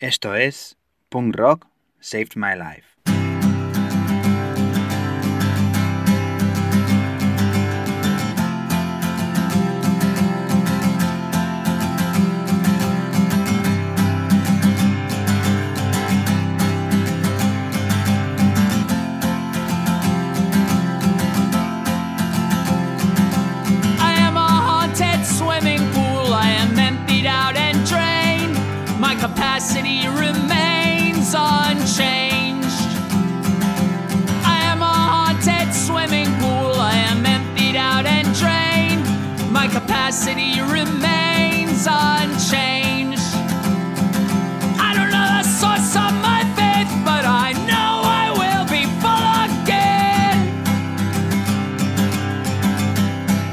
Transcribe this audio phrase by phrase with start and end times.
[0.00, 0.76] Esto es
[1.08, 1.68] Punk Rock
[2.00, 2.93] Saved My Life.
[40.14, 43.34] Capacity remains unchanged.
[44.78, 49.26] I don't know the source of my faith, but I know I will be full
[49.42, 50.38] again.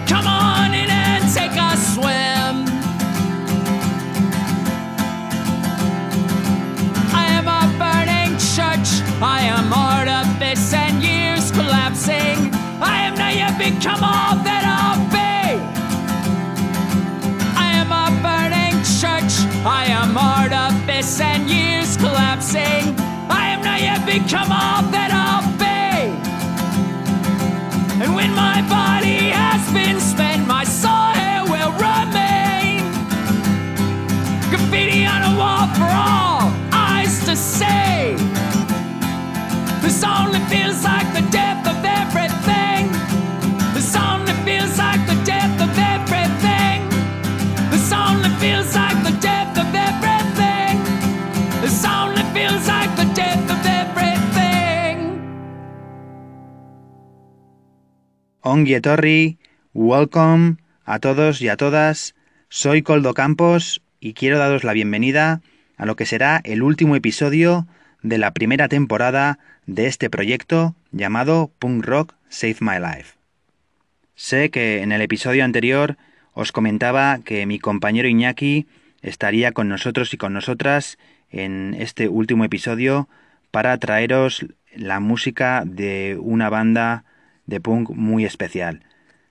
[0.05, 2.69] Come on in and take a swim.
[7.11, 9.01] I am a burning church.
[9.19, 12.53] I am artifice and years collapsing.
[12.83, 14.50] I am not yet become all that
[24.19, 26.11] become all that I'll be.
[28.03, 28.90] And when my body
[58.43, 59.37] Ongi etorri,
[59.75, 62.15] welcome a todos y a todas.
[62.49, 65.41] Soy Coldo Campos y quiero daros la bienvenida
[65.77, 67.67] a lo que será el último episodio
[68.01, 73.13] de la primera temporada de este proyecto llamado Punk Rock Save My Life.
[74.15, 75.97] Sé que en el episodio anterior
[76.33, 78.65] os comentaba que mi compañero Iñaki
[79.03, 80.97] estaría con nosotros y con nosotras
[81.29, 83.07] en este último episodio
[83.51, 87.05] para traeros la música de una banda
[87.51, 88.81] de punk muy especial.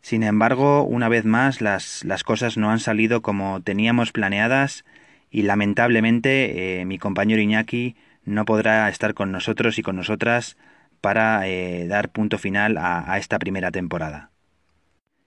[0.03, 4.85] Sin embargo, una vez más, las, las cosas no han salido como teníamos planeadas
[5.31, 10.57] y lamentablemente eh, mi compañero Iñaki no podrá estar con nosotros y con nosotras
[11.01, 14.31] para eh, dar punto final a, a esta primera temporada.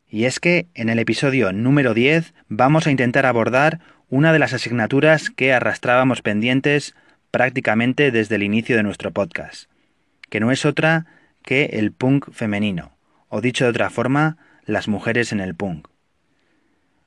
[0.08, 3.80] Y es que en el episodio número 10 vamos a intentar abordar
[4.10, 6.96] una de las asignaturas que arrastrábamos pendientes
[7.32, 9.72] prácticamente desde el inicio de nuestro podcast,
[10.30, 11.08] que no es otra
[11.44, 12.92] que el punk femenino,
[13.30, 15.88] o dicho de otra forma, las mujeres en el punk.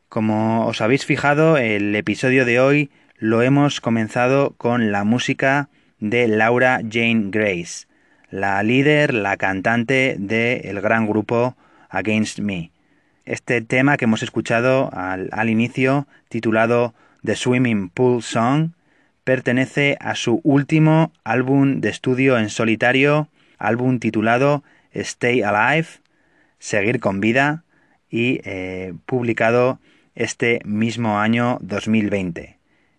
[0.09, 6.29] Como os habéis fijado, el episodio de hoy lo hemos comenzado con la música de
[6.29, 7.87] Laura Jane Grace,
[8.31, 11.57] la líder, la cantante del gran grupo
[11.89, 12.71] Against Me.
[13.25, 18.71] Este tema que hemos escuchado al, al inicio, titulado The Swimming Pool Song,
[19.25, 23.29] pertenece a su último álbum de estudio en solitario,
[23.59, 24.63] álbum titulado
[24.93, 25.89] Stay Alive,
[26.59, 27.65] Seguir con Vida,
[28.11, 29.79] y eh, publicado
[30.15, 32.59] este mismo año 2020.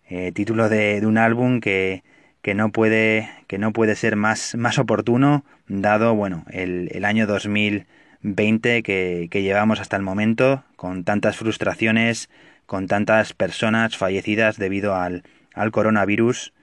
[0.09, 2.03] Eh, título de, un álbum que,
[2.41, 7.28] que, no puede, que no puede ser más, más oportuno, dado bueno, el, el año
[7.28, 12.29] 2020 que, que llevamos hasta el momento, con tantas frustraciones,
[12.66, 15.23] con tantas personas fallecidas debido al,
[15.53, 16.53] al coronavirus.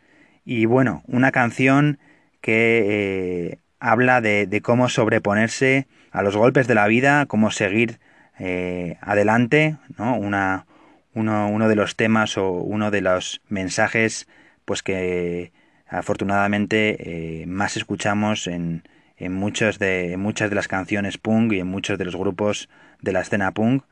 [0.44, 1.99] Y bueno, una canción
[2.41, 8.00] que eh, habla de, cómo sobreponerse a los golpes de la vida, cómo seguir
[8.38, 10.16] eh, adelante, ¿no?
[10.16, 10.66] Una,
[11.14, 14.26] uno, uno, de los temas o uno de los mensajes
[14.64, 15.52] pues que
[15.88, 18.82] afortunadamente eh, más escuchamos en,
[19.16, 22.68] en, muchos de, muchas de las canciones punk y en muchos de los grupos
[23.00, 23.84] de la escena punk.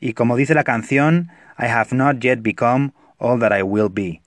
[0.00, 4.22] Y como dice la canción, I have not yet become all that I will be.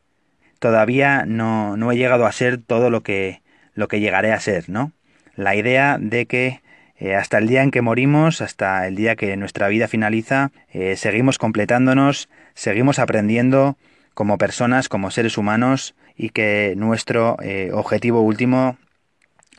[0.60, 3.42] Todavía no, no he llegado a ser todo lo que,
[3.74, 4.92] lo que llegaré a ser, ¿no?
[5.36, 6.62] La idea de que
[6.98, 10.96] eh, hasta el día en que morimos, hasta el día que nuestra vida finaliza, eh,
[10.96, 13.78] seguimos completándonos, seguimos aprendiendo
[14.14, 18.78] como personas, como seres humanos, y que nuestro eh, objetivo último,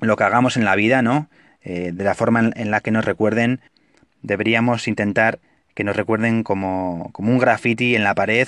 [0.01, 1.29] lo que hagamos en la vida, ¿no?
[1.65, 3.63] de la forma en, en, la que nos recuerden,
[4.21, 5.39] deberíamos intentar
[5.73, 8.47] que nos recuerden como, como un graffiti en la pared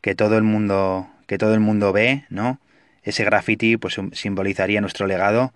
[0.00, 2.60] que todo el mundo que todo el mundo ve, ¿no?
[3.02, 5.52] Ese graffiti pues simbolizaría nuestro legado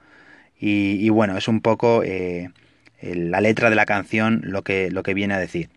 [0.61, 2.51] y, bueno, es un poco eh,
[3.01, 5.71] la letra de la canción lo que, lo que viene a decir.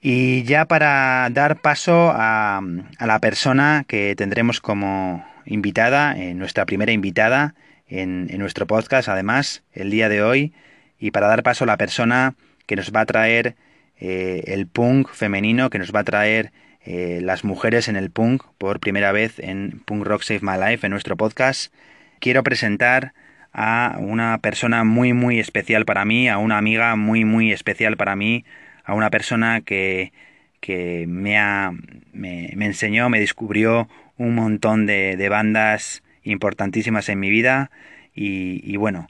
[0.00, 2.62] Y ya para dar paso a,
[3.00, 7.54] la persona que tendremos como invitada, eh, nuestra primera invitada
[7.88, 10.52] en, nuestro podcast, además, el día de hoy,
[10.98, 12.34] y para dar paso a la persona
[12.66, 13.56] que nos va a traer
[13.98, 16.52] eh, el punk femenino, que nos va a traer
[16.86, 20.90] las mujeres en el punk por primera vez en Punk Rock Save My Life, en
[20.90, 21.72] nuestro podcast,
[22.20, 23.14] quiero presentar
[23.54, 28.16] a una persona muy, muy especial para mí, a una amiga muy, muy especial para
[28.16, 28.44] mí,
[28.84, 30.12] a una persona que,
[30.60, 31.72] que me, ha,
[32.12, 37.70] me, enseñó, me descubrió un montón de, bandas importantísimas en mi vida
[38.12, 39.06] y, bueno,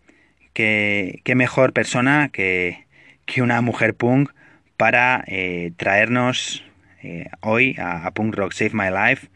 [0.52, 2.85] qué, qué, mejor persona que,
[3.25, 4.31] que, una mujer punk
[4.76, 6.64] para eh, traernos
[7.02, 9.29] eh, hoy a, Punk Rock Save My Life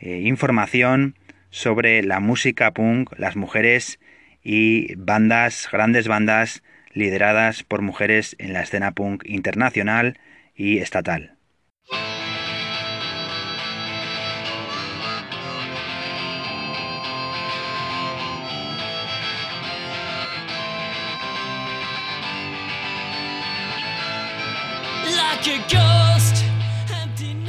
[0.00, 1.14] eh, información
[1.50, 3.98] sobre la música punk, las mujeres
[4.42, 6.62] y bandas, grandes bandas
[6.92, 10.18] lideradas por mujeres en la escena punk internacional
[10.54, 11.36] y estatal.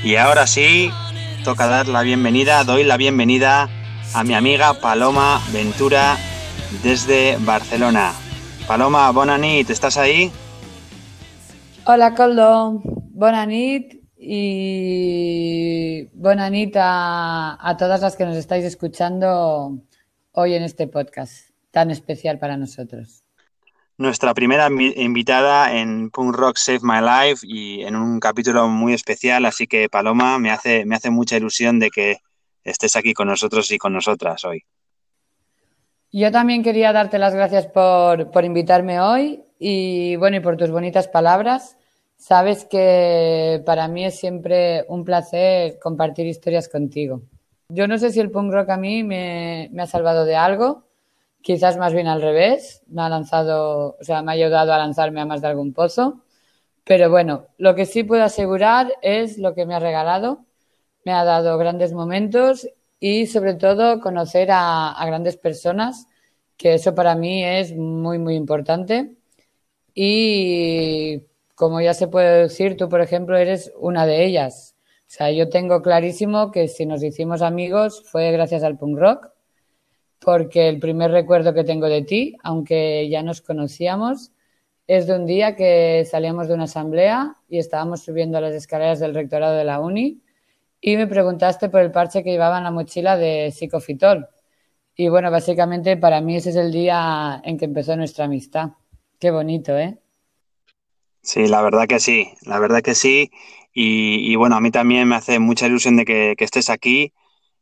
[0.04, 0.92] Y ahora sí,
[1.46, 3.69] toca dar la bienvenida, doy la bienvenida
[4.13, 6.18] a mi amiga Paloma Ventura
[6.81, 8.14] desde Barcelona.
[8.68, 10.31] Paloma, Bonanit, ¿estás ahí?
[11.86, 12.81] Hola, Coldo.
[12.84, 19.78] Bonanit y Bonanit a, a todas las que nos estáis escuchando
[20.31, 23.24] hoy en este podcast tan especial para nosotros.
[23.98, 29.46] Nuestra primera invitada en Punk Rock Save My Life y en un capítulo muy especial,
[29.46, 32.18] así que Paloma, me hace, me hace mucha ilusión de que
[32.64, 34.64] estés aquí con nosotros y con nosotras hoy.
[36.15, 40.69] Yo también quería darte las gracias por, por invitarme hoy y bueno, y por tus
[40.69, 41.75] bonitas palabras.
[42.18, 47.24] Sabes que para mí es siempre un placer compartir historias contigo.
[47.68, 50.83] Yo no sé si el punk rock a mí me, me, ha salvado de algo,
[51.42, 55.19] quizás más bien al revés, me ha lanzado, o sea, me ha ayudado a lanzarme
[55.19, 56.21] a más de algún pozo.
[56.83, 60.45] Pero bueno, lo que sí puedo asegurar es lo que me ha regalado.
[61.06, 62.68] Me ha dado grandes momentos
[63.05, 66.07] y sobre todo conocer a, grandes personas,
[66.55, 69.17] que eso para mí es muy, muy importante.
[69.94, 71.23] Y
[71.53, 74.77] como ya se puede decir, tú, por ejemplo, eres una de ellas.
[75.01, 79.31] O sea, yo tengo clarísimo que si nos hicimos amigos fue gracias al punk rock,
[80.19, 84.31] porque el primer recuerdo que tengo de ti, aunque ya nos conocíamos,
[84.88, 89.13] es de un día que salíamos de una asamblea y estábamos subiendo las escaleras del
[89.13, 90.23] rectorado de la uni
[90.85, 94.27] y me preguntaste por el parche que llevaba en la mochila de psicofitol.
[94.97, 98.71] Y bueno, básicamente para mí ese es el día en que empezó nuestra amistad.
[99.18, 99.97] Qué bonito, ¿eh?
[101.21, 103.31] Sí, la verdad que sí, la verdad que sí.
[103.74, 107.13] Y, bueno, a mí también me hace mucha ilusión de que, estés aquí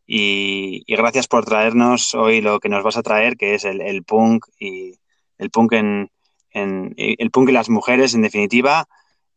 [0.07, 4.47] y, gracias por traernos hoy lo que nos vas a traer, que es el, punk
[4.59, 4.95] y
[5.38, 6.09] el punk en,
[6.50, 8.88] el punk y las mujeres en definitiva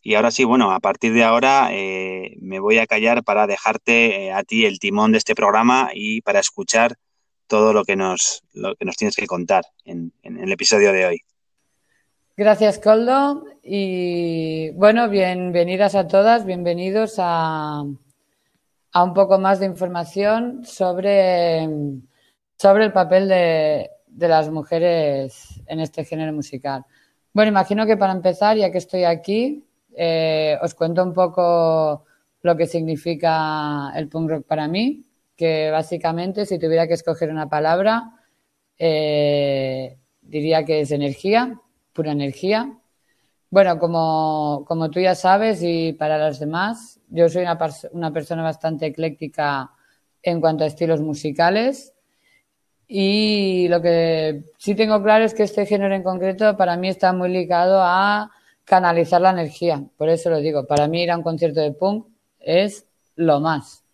[0.06, 4.26] y ahora sí, bueno, a partir de ahora eh, me voy a callar para dejarte
[4.26, 6.96] eh, a ti el timón de este programa y para escuchar
[7.46, 11.20] todo lo que nos, lo que nos tienes que contar en, el episodio de hoy.
[12.36, 13.46] Gracias, Coldo.
[13.62, 17.82] Y bueno, bienvenidas a todas, bienvenidos a,
[18.92, 21.66] a un poco más de información sobre,
[22.58, 26.84] sobre el papel de, de las mujeres en este género musical.
[27.32, 29.64] Bueno, imagino que para empezar, ya que estoy aquí,
[29.96, 32.04] eh, os cuento un poco
[32.42, 35.04] lo que significa el punk rock para mí,
[35.36, 38.12] que básicamente si tuviera que escoger una palabra,
[38.78, 41.60] eh, diría que es energía,
[41.92, 42.78] pura energía.
[43.50, 47.58] Bueno, como, como, tú ya sabes y para los demás, yo soy una,
[47.92, 49.70] una persona bastante ecléctica
[50.22, 51.94] en cuanto a estilos musicales
[52.86, 57.12] y lo que sí tengo claro es que este género en concreto para mí está
[57.12, 58.30] muy ligado a
[58.64, 59.84] canalizar la energía.
[59.96, 62.06] Por eso lo digo, para mí ir a un concierto de punk
[62.40, 63.84] es lo más.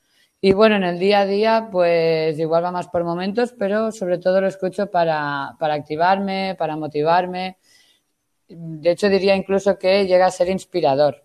[0.41, 4.19] Y bueno, en el día a día, pues igual va más por momentos, pero sobre
[4.19, 7.59] todo lo escucho para, para activarme, para motivarme.
[8.49, 11.25] De hecho, diría incluso que llega a ser inspirador.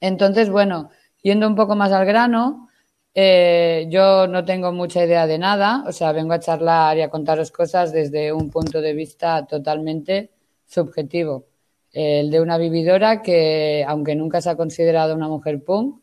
[0.00, 0.90] Entonces, bueno,
[1.22, 2.68] yendo un poco más al grano,
[3.14, 7.10] eh, yo no tengo mucha idea de nada, o sea, vengo a charlar y a
[7.10, 10.30] contaros cosas desde un punto de vista totalmente
[10.66, 11.49] subjetivo
[11.92, 16.00] el de una vividora que, aunque nunca se ha considerado una mujer punk,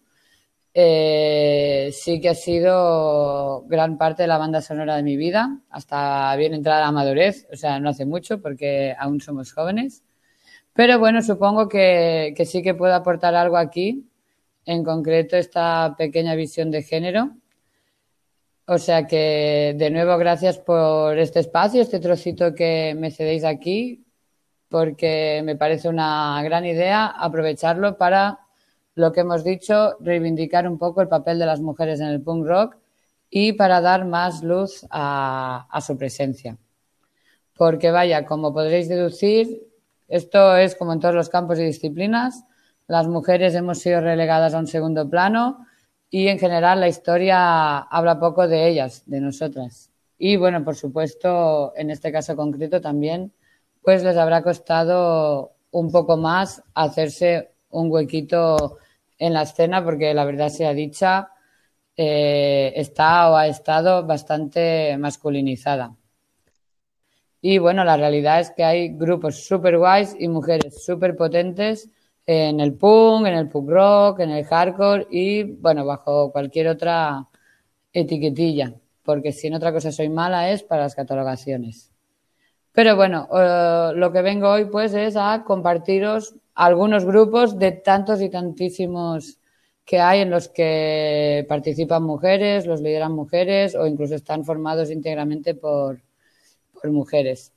[0.74, 6.36] eh, sí que ha sido gran parte de la banda sonora de mi vida, hasta
[6.36, 10.03] bien entrada a madurez, o sea, no hace mucho porque aún somos jóvenes.
[10.74, 14.08] Pero bueno, supongo que, sí que puedo aportar algo aquí
[14.65, 17.32] en concreto esta pequeña visión de género.
[18.67, 24.06] O sea que, de nuevo, gracias por este espacio, este trocito que me cedéis aquí,
[24.69, 28.39] porque me parece una gran idea aprovecharlo para
[28.95, 32.47] lo que hemos dicho, reivindicar un poco el papel de las mujeres en el punk
[32.47, 32.77] rock
[33.29, 36.57] y para dar más luz a, su presencia.
[37.55, 39.67] Porque vaya, como podréis deducir,
[40.07, 42.43] esto es como en todos los campos y disciplinas,
[42.88, 45.65] las mujeres hemos sido relegadas a un segundo plano
[46.09, 49.91] y en general la historia habla poco de ellas, de nosotras.
[50.17, 53.31] Y bueno, por supuesto, en este caso concreto también,
[53.88, 58.79] pues les habrá costado un poco más hacerse un huequito
[59.17, 61.29] en la escena porque la verdad sea dicha,
[61.96, 65.96] eh, está o ha estado bastante masculinizada.
[67.39, 71.89] Y bueno, la realidad es que hay grupos súper guays y mujeres súper potentes
[72.25, 77.25] en el punk, en el punk rock, en el hardcore y bueno, bajo cualquier otra
[77.94, 81.94] etiquetilla, porque si en otra cosa soy mala es para las catalogaciones.
[82.77, 88.22] Pero bueno, eh, lo que vengo hoy pues es a compartiros algunos grupos de tantos
[88.22, 89.39] y tantísimos
[89.84, 95.55] que hay en los que participan mujeres, los lideran mujeres o incluso están formados íntegramente
[95.55, 96.03] por,
[96.84, 97.51] mujeres.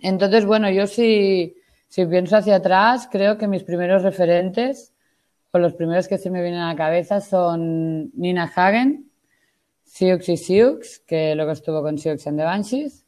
[0.00, 1.56] Entonces, bueno, yo si,
[1.92, 4.94] pienso hacia atrás, creo que mis primeros referentes
[5.50, 9.10] o los primeros que se me vienen a la cabeza son Nina Hagen,
[9.82, 13.05] Sioux y Sioux, que luego estuvo con Sioux and the Banshees,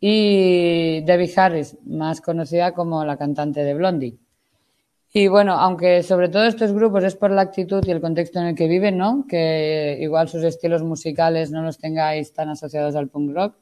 [0.00, 4.18] y Debbie Harris, más conocida como la cantante de Blondie.
[5.12, 8.46] Y bueno, aunque sobre todo estos grupos es por la actitud y el contexto en
[8.46, 9.26] el que viven, ¿no?
[9.28, 13.56] Que igual sus estilos musicales no los tengáis tan asociados al punk rock,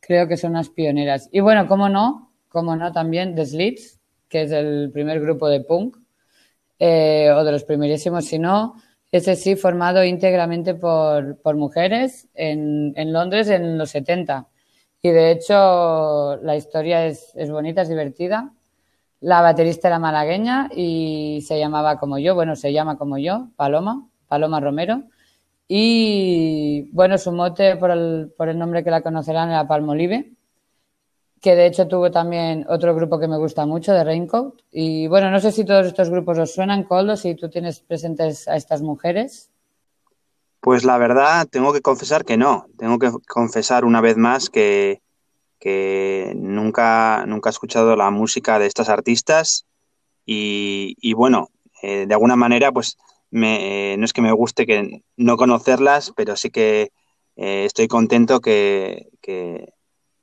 [0.00, 1.28] creo que son unas pioneras.
[1.32, 5.60] Y bueno, cómo no, cómo no también The Slits, que es el primer grupo de
[5.60, 5.98] punk,
[6.78, 8.74] eh, o de los primerísimos, si no,
[9.12, 14.48] ese sí formado íntegramente por, por mujeres en, en Londres en los 70.
[15.02, 18.52] Y de hecho la historia es, es bonita, es divertida
[19.20, 24.06] la baterista era malagueña y se llamaba como yo, bueno, se llama como yo, Paloma,
[24.28, 25.04] Paloma Romero.
[25.68, 30.32] Y bueno, su mote por el, por el nombre que la conocerán era Palmolive,
[31.40, 34.54] que de hecho tuvo también otro grupo que me gusta mucho, de Raincoat.
[34.70, 38.46] Y bueno, no sé si todos estos grupos os suenan, Coldo, si tú tienes presentes
[38.48, 39.50] a estas mujeres.
[40.60, 42.66] Pues la verdad, tengo que confesar que no.
[42.78, 45.00] Tengo que confesar una vez más que,
[46.34, 49.66] nunca, nunca he escuchado la música de estas artistas
[50.24, 51.50] y, bueno,
[51.82, 52.96] eh, de alguna manera, pues
[53.30, 56.90] me, no es que me guste que no conocerlas, pero sí que
[57.36, 59.08] eh, estoy contento que,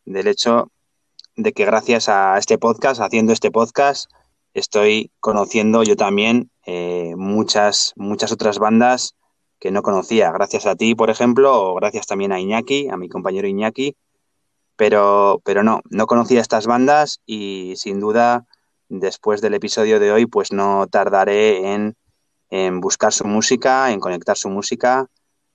[0.05, 0.71] del hecho
[1.35, 4.11] de que gracias a este podcast, haciendo este podcast,
[4.53, 9.15] estoy conociendo yo también eh, muchas, muchas otras bandas
[9.63, 10.29] que no conocía.
[10.33, 13.95] Gracias a ti, por ejemplo, o gracias también a Iñaki, a mi compañero Iñaki,
[14.75, 18.45] pero, pero no, no conocía estas bandas y sin duda
[18.89, 21.95] después del episodio de hoy pues no tardaré en,
[22.49, 25.07] en buscar su música, en conectar su música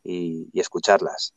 [0.02, 1.34] y, y, escucharlas.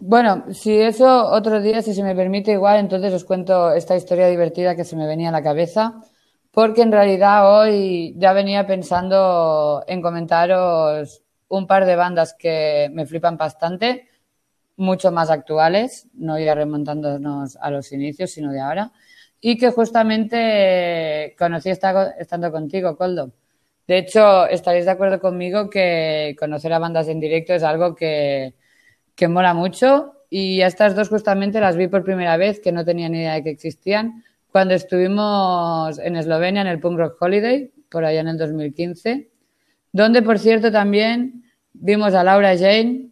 [0.00, 4.26] Bueno, si eso otro día, si se me permite igual, entonces os cuento esta historia
[4.26, 6.02] divertida que se me venía a la cabeza,
[6.50, 13.06] porque en realidad hoy ya venía pensando en comentaros un par de bandas que me
[13.06, 14.08] flipan bastante
[14.76, 18.92] mucho más actuales, no ya remontándonos a los inicios, sino de ahora,
[19.40, 23.32] y que justamente conocí estando contigo, Coldo.
[23.86, 28.54] De hecho, estaréis de acuerdo conmigo que conocer a bandas en directo es algo que,
[29.14, 32.84] que mola mucho y a estas dos justamente las vi por primera vez, que no
[32.84, 37.72] tenía ni idea de que existían, cuando estuvimos en Eslovenia en el Punk Rock Holiday,
[37.90, 39.30] por allá en el 2015,
[39.96, 43.08] donde, por cierto, también vimos a Laura Jane,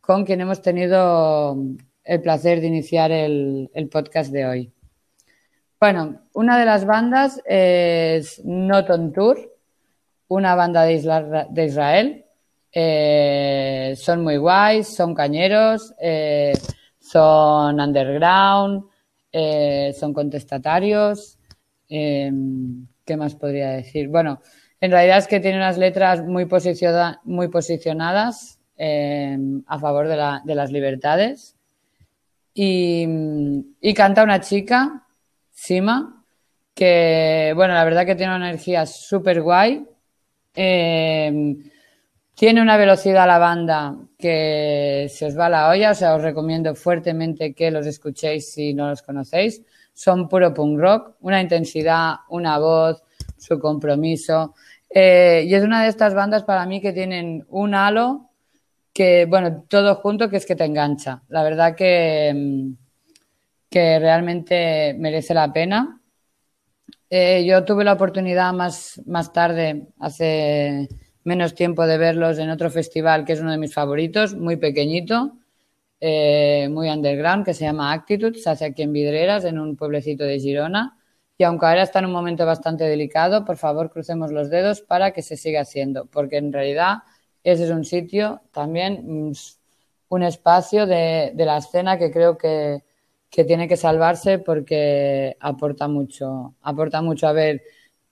[0.00, 1.56] con quien hemos tenido
[2.04, 4.72] el placer de iniciar el, podcast de hoy.
[5.80, 9.40] Bueno, una de las bandas es Noton Tour,
[10.28, 12.24] una banda de, Israel.
[12.72, 16.52] Eh, son muy guays, son cañeros, eh,
[17.00, 18.84] son underground,
[19.32, 21.40] eh, son contestatarios.
[21.88, 24.06] ¿Qué más podría decir?
[24.06, 24.40] Bueno,
[24.80, 30.54] en realidad es que tiene unas letras muy, posicionadas Em, a favor de, la, de
[30.54, 31.54] las libertades.
[32.54, 33.06] Y,
[33.94, 35.06] canta una chica,
[35.50, 36.24] Sima,
[36.74, 39.86] que, bueno, la verdad que tiene una energía súper guay.
[40.54, 41.56] Eh,
[42.34, 46.22] tiene una velocidad a la banda que se os va la olla, o sea, os
[46.22, 49.62] recomiendo fuertemente que los escuchéis si no los conocéis.
[49.92, 53.02] Son puro punk rock, una intensidad, una voz,
[53.40, 54.54] su compromiso.
[54.88, 58.30] Eh, y es una de estas bandas para mí que tienen un halo
[58.92, 61.22] que, bueno, todo junto que es que te engancha.
[61.28, 62.72] La verdad que, mm,
[63.70, 66.00] que realmente merece la pena.
[67.08, 70.88] Eh, yo tuve la oportunidad más, más tarde, hace
[71.24, 75.36] menos tiempo, de verlos en otro festival que es uno de mis favoritos, muy pequeñito,
[76.00, 80.24] eh, muy underground, que se llama Actitude, se hace aquí en Vidreras, en un pueblecito
[80.24, 80.99] de Girona.
[81.40, 85.12] Y aunque ahora está en un momento bastante delicado, por favor crucemos los dedos para
[85.12, 86.98] que se siga haciendo, porque en realidad
[87.42, 89.32] ese es un sitio también, mm,
[90.10, 92.84] un espacio de, la escena que creo que,
[93.30, 97.26] que, tiene que salvarse porque aporta mucho, aporta mucho.
[97.26, 97.62] A ver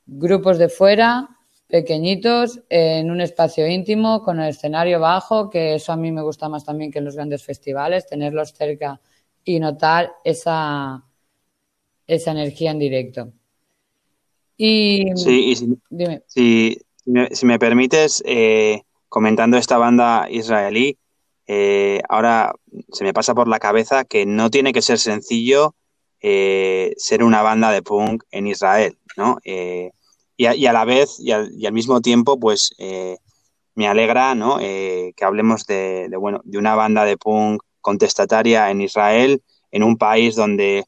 [0.07, 1.29] grupos de fuera,
[1.67, 6.49] pequeñitos, en un espacio íntimo, con el escenario bajo, que eso a mí me gusta
[6.49, 9.03] más también que en los grandes festivales, tenerlos cerca
[9.45, 11.05] y notar esa,
[12.09, 13.33] esa energía en directo.
[14.57, 16.23] Y, sí, y si, dime.
[16.27, 16.81] Si,
[17.33, 20.99] si, me, permites, eh, comentando esta banda israelí,
[21.47, 22.53] eh, ahora
[22.93, 25.75] se me pasa por la cabeza que no tiene que ser sencillo
[26.21, 29.39] eh, ser una banda de punk en Israel, ¿no?
[29.45, 29.93] Eh,
[30.37, 32.75] y, a, la vez y al, mismo tiempo, pues
[33.75, 34.59] me alegra, ¿no?
[34.59, 40.37] que hablemos de, bueno, de una banda de punk contestataria en Israel, en un país
[40.37, 40.85] donde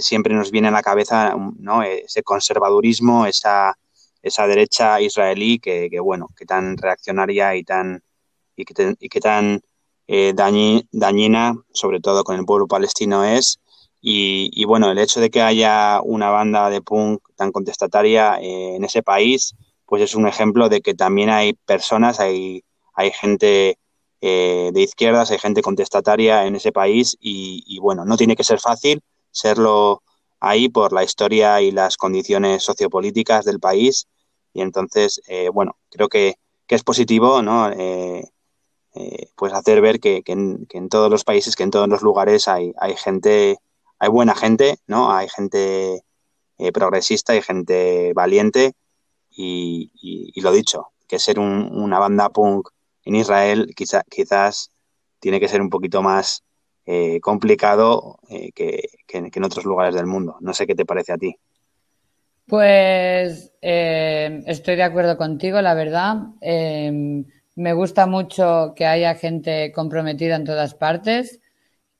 [0.00, 1.82] siempre nos viene a la cabeza, ¿no?
[1.82, 3.76] Ese conservadurismo, esa
[4.22, 8.02] esa derecha israelí que, bueno, que tan reaccionaria y tan
[8.56, 9.60] y que, y que tan
[10.06, 13.58] eh, dañina, sobre todo con el pueblo palestino es.
[14.04, 18.84] Y, bueno, el hecho de que haya una banda de punk tan contestataria eh, en
[18.84, 19.54] ese país,
[19.86, 22.64] pues es un ejemplo de que también hay personas, hay,
[22.94, 23.78] hay gente
[24.20, 28.44] eh, de izquierdas, hay gente contestataria en ese país y, y, bueno, no tiene que
[28.44, 29.02] ser fácil
[29.32, 30.02] serlo
[30.40, 34.06] ahí por la historia y las condiciones sociopolíticas del país.
[34.54, 36.34] Y entonces, eh, bueno, creo que,
[36.66, 37.70] que, es positivo, ¿no?
[37.70, 38.24] Eh,
[38.94, 42.48] eh, pues hacer ver que, que, en, todos los países, que en todos los lugares
[42.48, 43.58] hay, hay gente,
[43.98, 45.12] hay buena gente, ¿no?
[45.12, 46.04] Hay gente
[46.72, 48.74] progresista, hay gente valiente
[49.30, 52.68] y lo dicho, que ser un, una banda punk
[53.04, 54.70] en Israel quizá, quizás
[55.20, 56.42] tiene que ser un poquito más
[56.86, 60.36] eh, complicado eh, que, que, en otros lugares del mundo.
[60.40, 61.36] No sé qué te parece a ti.
[62.46, 66.16] Pues eh, estoy de acuerdo contigo, la verdad.
[66.40, 71.40] Eh, me gusta mucho que haya gente comprometida en todas partes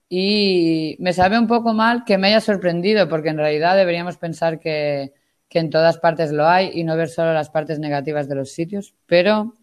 [0.09, 4.59] y me sabe un poco mal que me haya sorprendido porque en realidad deberíamos pensar
[4.59, 5.12] que,
[5.49, 8.53] que en todas partes lo hay y no ver solo las partes negativas de los
[8.53, 9.55] sitios, pero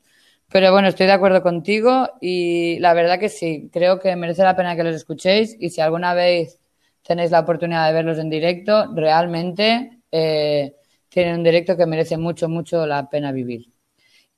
[0.51, 4.55] pero bueno, estoy de acuerdo contigo y la verdad que sí, creo que merece la
[4.55, 6.59] pena que los escuchéis y si alguna vez
[7.03, 10.75] tenéis la oportunidad de verlos en directo, realmente eh,
[11.07, 13.71] tienen un directo que merece mucho, mucho la pena vivir.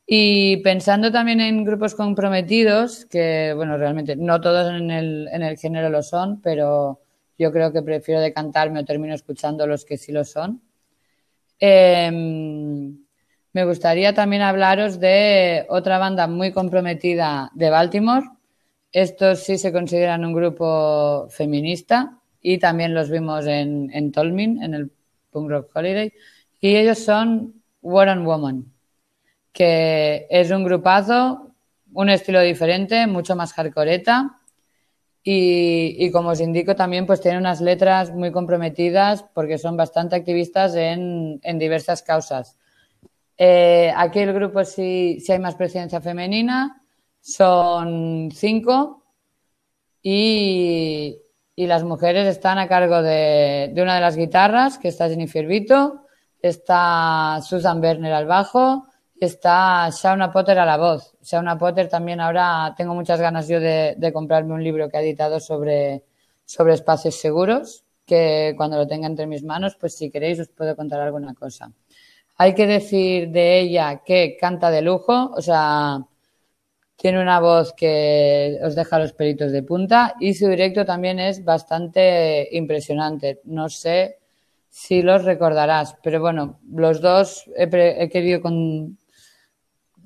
[0.05, 5.57] Y pensando también en grupos comprometidos, que bueno, realmente no todos en el, en el
[5.57, 6.99] género lo son, pero
[7.37, 10.61] yo creo que prefiero decantarme o termino escuchando los que sí lo son.
[11.59, 12.91] Eh,
[13.53, 18.25] me gustaría también hablaros de otra banda muy comprometida de Baltimore.
[18.93, 24.73] Estos sí se consideran un grupo feminista y también los vimos en, en Tolmin, en
[24.73, 24.91] el
[25.31, 26.13] Punk Rock Holiday.
[26.61, 28.71] Y ellos son War and Woman,
[29.51, 31.51] que es un grupazo,
[31.93, 34.37] un estilo diferente, mucho más hardcoreta.
[35.23, 40.73] Y, como os indico, también pues tiene unas letras muy comprometidas porque son bastante activistas
[40.73, 42.57] en, en diversas causas
[43.37, 46.83] eh, aquí el grupo sí, sí, hay más presencia femenina,
[47.19, 49.03] son cinco
[50.01, 51.17] y,
[51.55, 55.45] y las mujeres están a cargo de, de, una de las guitarras, que está Jennifer
[55.45, 56.05] Vito,
[56.41, 58.87] está Susan Werner al bajo,
[59.19, 61.15] está Shauna Potter a la voz.
[61.21, 65.01] Shauna Potter también ahora tengo muchas ganas yo de, de comprarme un libro que ha
[65.01, 66.03] editado sobre,
[66.45, 70.75] sobre espacios seguros, que cuando lo tenga entre mis manos, pues si queréis os puedo
[70.75, 71.71] contar alguna cosa.
[72.41, 76.03] Hay que decir de ella que canta de lujo, o sea,
[76.95, 81.45] tiene una voz que os deja los pelitos de punta y su directo también es
[81.45, 83.41] bastante impresionante.
[83.43, 84.17] No sé
[84.69, 88.41] si los recordarás, pero bueno, los dos he, he querido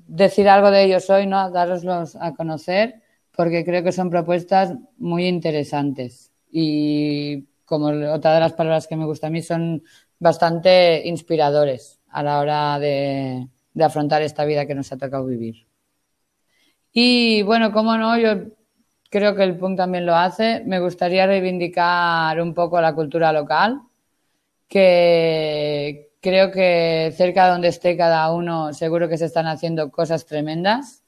[0.06, 1.50] decir algo de ellos hoy, ¿no?
[1.50, 3.00] Daroslos a conocer
[3.34, 9.06] porque creo que son propuestas muy interesantes y como otra de las palabras que me
[9.06, 9.82] gusta a mí son
[10.18, 13.46] bastante inspiradores a la hora de,
[13.78, 15.66] afrontar esta vida que nos ha tocado vivir.
[16.90, 18.52] Y bueno, como no, yo
[19.10, 20.62] creo que el punk también lo hace.
[20.64, 23.82] Me gustaría reivindicar un poco la cultura local,
[24.66, 30.24] que, creo que cerca de donde esté cada uno seguro que se están haciendo cosas
[30.24, 31.02] tremendas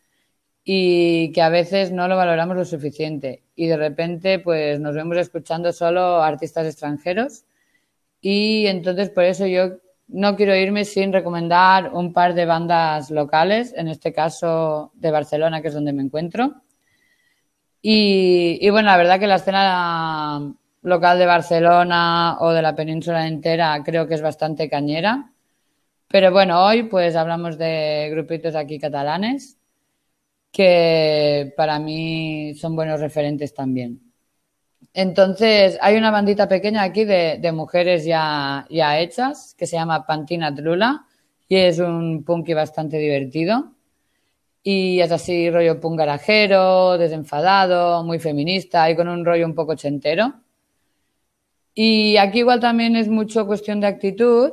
[0.63, 5.17] y que a veces no lo valoramos lo suficiente y de repente pues nos vemos
[5.17, 7.45] escuchando solo artistas extranjeros
[8.21, 13.75] y entonces por eso yo no quiero irme sin recomendar un par de bandas locales,
[13.77, 16.63] en este caso de Barcelona, que es donde me encuentro.
[17.81, 23.83] Y, bueno, la verdad que la escena local de Barcelona o de la península entera
[23.85, 25.31] creo que es bastante cañera.
[26.09, 29.59] Pero bueno, hoy pues hablamos de grupitos aquí catalanes
[30.51, 34.08] que para mí son buenos referentes también.
[34.95, 40.55] Entonces, hay una bandita pequeña aquí de, mujeres ya, ya, hechas que se llama Pantina
[40.55, 41.07] Trula
[41.49, 43.73] y es un punky bastante divertido.
[44.63, 49.75] Y es así, rollo punk garajero, desenfadado, muy feminista y con un rollo un poco
[49.77, 50.35] chentero.
[51.75, 54.51] Y aquí igual también es mucho cuestión de actitud,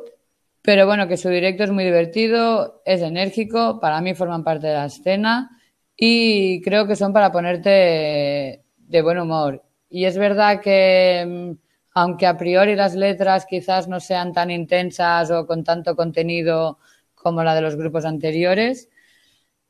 [0.61, 4.73] pero bueno, que su directo es muy divertido, es enérgico, para mí forman parte de
[4.73, 5.49] la escena
[5.97, 9.63] y creo que son para ponerte de buen humor.
[9.89, 11.58] Y es verdad que, mm,
[11.93, 16.80] aunque a priori las letras quizás no sean tan intensas o con tanto contenido
[17.13, 18.89] como la de los grupos anteriores,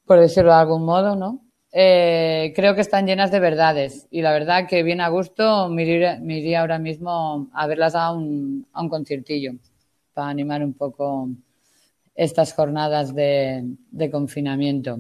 [0.06, 1.42] por decirlo de algún modo, ¿no?
[1.72, 5.84] Eh, creo que están llenas de verdades y la verdad que bien a gusto me
[5.84, 9.54] iría, ahora mismo a verlas a un, a un conciertillo
[10.14, 11.30] para animar un poco
[12.16, 15.00] estas jornadas de, de confinamiento.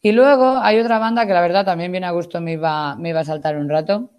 [0.00, 3.10] Y luego hay otra banda que la verdad también viene a gusto me iba, me
[3.10, 4.10] iba a saltar un rato.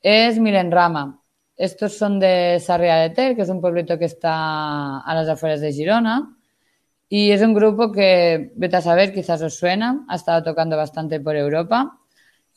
[0.00, 1.22] Es Milenrama.
[1.56, 5.60] Estos son de Sarrià de Ter, que es un pueblito que está a las afueras
[5.60, 6.36] de Girona.
[7.08, 11.20] Y es un grupo que, vete a saber, quizás os suena, ha estado tocando bastante
[11.20, 11.98] por Europa.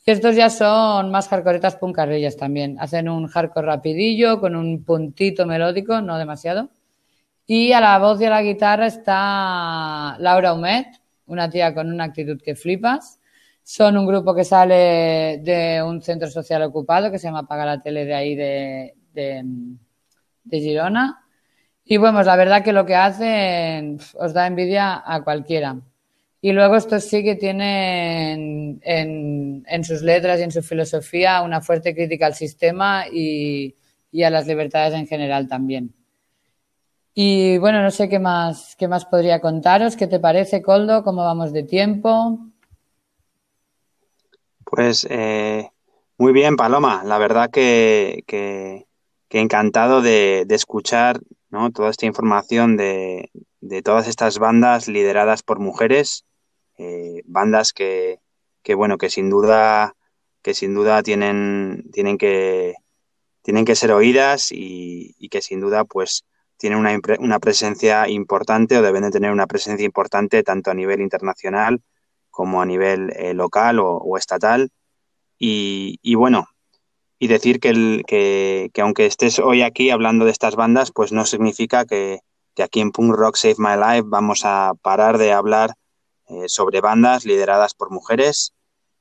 [0.04, 2.76] Y estos ya son más hardcoretas puncarrillas también.
[2.80, 6.70] Hacen un hardcore rapidillo, con un puntito melódico, no demasiado.
[7.46, 10.88] Y a la voz y a la guitarra está Laura Humet,
[11.28, 13.20] una tía con una actitud que flipas.
[13.62, 17.80] Son un grupo que sale de un centro social ocupado que se llama Paga la
[17.80, 21.24] Tele de ahí de, de, Girona.
[21.84, 25.80] Y bueno, la verdad que lo que hacen os da envidia a cualquiera.
[26.40, 31.60] Y luego estos sí que tienen en, en, sus letras y en su filosofía una
[31.60, 33.74] fuerte crítica al sistema y,
[34.12, 35.97] y a las libertades en general también.
[37.20, 39.96] Y bueno, no sé qué más, qué más podría contaros.
[39.96, 41.02] ¿Qué te parece, Coldo?
[41.02, 42.38] ¿Cómo vamos de tiempo?
[44.64, 45.68] Pues eh,
[46.16, 47.02] muy bien, Paloma.
[47.04, 48.86] La verdad que, que,
[49.30, 51.18] encantado de, escuchar
[51.50, 51.72] ¿no?
[51.72, 56.24] toda esta información de, de, todas estas bandas lideradas por mujeres,
[56.76, 58.20] eh, bandas que,
[58.62, 59.96] que, bueno, que sin duda,
[60.40, 62.76] que sin duda tienen, tienen que
[63.42, 66.24] tienen que ser oídas y, y que sin duda, pues,
[66.58, 71.00] tienen una, una, presencia importante o deben de tener una presencia importante tanto a nivel
[71.00, 71.80] internacional
[72.30, 74.70] como a nivel eh, local o, estatal.
[75.38, 76.46] Y, bueno,
[77.18, 81.84] y decir que, que, aunque estés hoy aquí hablando de estas bandas, pues no significa
[81.84, 82.20] que,
[82.54, 85.74] que aquí en Punk Rock Save My Life vamos a parar de hablar
[86.28, 88.52] eh, sobre bandas lideradas por mujeres.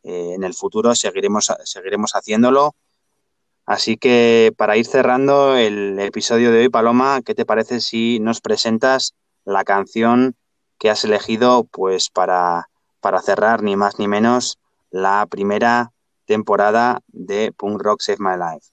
[0.03, 2.75] Eh, en el futuro seguiremos, seguiremos haciéndolo
[3.67, 8.39] Así que para ir cerrando el episodio de hoy, Paloma, ¿qué te parece si nos
[8.39, 10.35] presentas la canción
[10.79, 12.69] que has elegido pues para,
[13.01, 14.57] para cerrar ni más ni menos
[14.89, 15.91] la primera
[16.25, 18.67] temporada de Punk Rock Save My Life?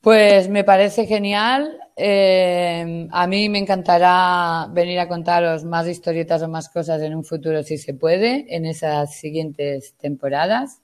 [0.00, 1.78] Pues me parece genial.
[1.94, 7.22] Eh, a mí me encantará venir a contaros más historietas o más cosas en un
[7.22, 10.81] futuro si se puede, en esas siguientes temporadas.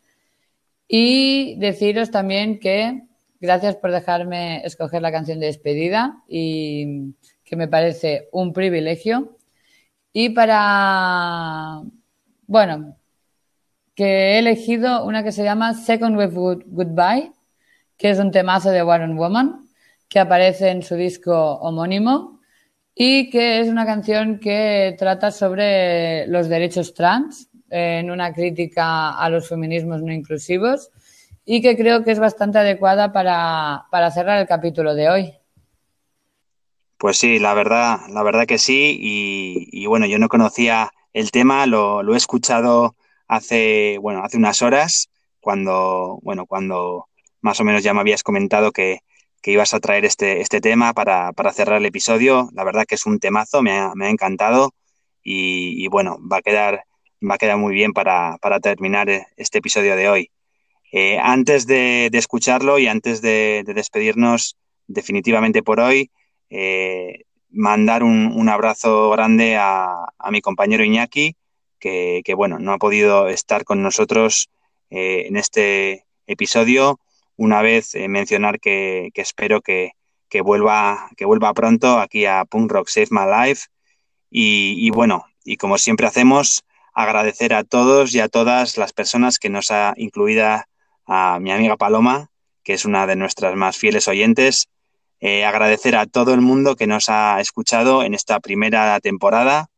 [0.88, 3.03] Y deciros también que
[3.40, 9.37] gracias por dejarme escoger la canción de despedida y que me parece un privilegio.
[10.12, 11.83] Y para,
[12.46, 12.96] bueno,
[13.94, 17.33] que he elegido una que se llama Second Wave Goodbye,
[17.96, 19.68] que es un temazo de Warren Woman,
[20.09, 22.40] que aparece en su disco homónimo
[22.94, 29.28] y que es una canción que trata sobre los derechos trans en una crítica a
[29.31, 30.90] los feminismos no inclusivos
[31.44, 35.35] y que creo que es bastante adecuada para, para cerrar el capítulo de hoy.
[36.98, 38.98] Pues sí, la verdad, la verdad que sí.
[39.00, 42.96] Y, bueno, yo no conocía el tema, lo, lo, he escuchado
[43.28, 45.09] hace, bueno, hace unas horas,
[45.40, 47.07] cuando, bueno, cuando
[47.40, 48.98] más o menos ya me habías comentado que,
[49.40, 52.50] que ibas a traer este, este tema para, para, cerrar el episodio.
[52.52, 54.74] La verdad que es un temazo, me ha, me ha encantado.
[55.22, 56.85] Y, y, bueno, va a quedar
[57.20, 60.31] va a quedar muy bien para, terminar eh, este episodio de hoy.
[60.92, 66.11] Eh, antes de, escucharlo y antes de, despedirnos definitivamente por hoy,
[66.50, 71.37] eh, mandar un, abrazo grande a, mi compañero Iñaki,
[71.78, 74.50] que, bueno, no ha podido estar con nosotros
[74.90, 77.00] en este episodio.
[77.37, 79.92] Una vez mencionar que, espero que,
[80.42, 83.66] vuelva, que vuelva pronto aquí a Punk Rock Save My Life.
[84.31, 86.64] Y, bueno, y como siempre hacemos,
[86.98, 90.68] agradecer a todos y a todas las personas que nos ha incluida
[91.06, 92.32] a mi amiga Paloma,
[92.64, 94.68] que es una de nuestras más fieles oyentes,
[95.20, 99.68] eh, agradecer a todo el mundo que nos ha escuchado en esta primera temporada.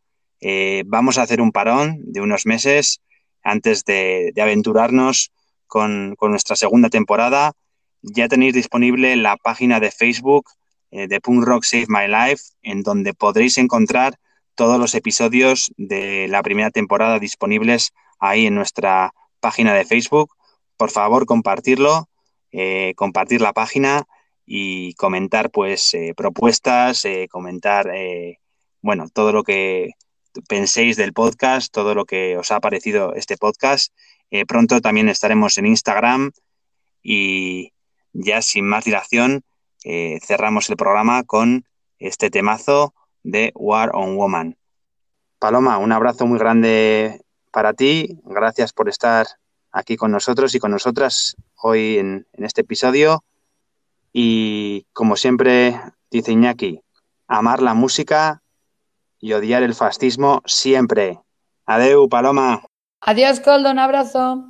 [0.41, 3.03] Eh, vamos a hacer un parón de unos meses
[3.43, 5.31] antes de, aventurarnos
[5.67, 7.53] con, nuestra segunda temporada.
[8.01, 10.47] Ya tenéis disponible la página de Facebook
[10.91, 14.15] eh, de Punk Rock Save My Life, en donde podréis encontrar
[14.61, 20.35] todos los episodios de la primera temporada disponibles ahí en nuestra página de Facebook.
[20.77, 22.11] Por favor, compartirlo,
[22.95, 24.07] compartir la página
[24.45, 28.39] y comentar pues eh, propuestas, eh, comentar eh,
[28.83, 29.93] bueno, todo lo que
[30.47, 33.95] penséis del podcast, todo lo que os ha parecido este podcast.
[34.47, 36.33] pronto también estaremos en Instagram
[37.03, 37.73] y
[38.13, 39.43] ya sin más dilación
[40.21, 41.65] cerramos el programa con
[41.99, 44.57] este temazo de War on Woman.
[45.39, 48.21] Paloma, un abrazo muy grande para ti.
[48.25, 49.27] Gracias por estar
[49.73, 53.23] aquí con nosotros y con nosotras hoy en este episodio
[54.13, 55.81] y como siempre
[56.11, 56.81] dice Iñaki,
[57.29, 58.43] amar la música
[59.19, 61.21] y odiar el fascismo siempre.
[61.67, 62.65] Adeu, Paloma.
[63.03, 64.45] Adiós, Coldo, un abrazo.